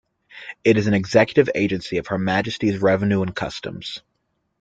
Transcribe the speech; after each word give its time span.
It 0.63 0.77
is 0.77 0.87
an 0.87 0.95
executive 0.95 1.47
agency 1.53 1.97
of 1.99 2.07
Her 2.07 2.17
Majesty's 2.17 2.79
Revenue 2.79 3.21
and 3.21 3.35
Customs. 3.35 4.01